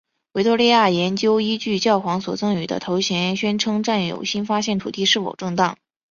[0.31, 5.77] 维多利亚也研究依据教皇所赠与的头衔宣称占有新发现土地是否正当。